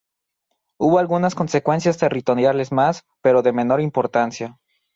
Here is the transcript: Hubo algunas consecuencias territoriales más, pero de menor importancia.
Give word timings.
Hubo 0.79 0.97
algunas 0.97 1.35
consecuencias 1.35 1.99
territoriales 1.99 2.71
más, 2.71 3.03
pero 3.21 3.43
de 3.43 3.53
menor 3.53 3.81
importancia. 3.81 4.57